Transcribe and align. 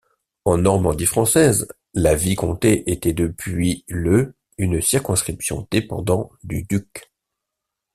En 0.45 0.57
Normandie 0.57 1.05
française, 1.05 1.67
la 1.93 2.15
vicomté 2.15 2.91
était 2.91 3.13
depuis 3.13 3.85
le 3.87 4.33
une 4.57 4.81
circonscription 4.81 5.67
dépendant 5.69 6.31
du 6.43 6.63
duc. 6.63 7.11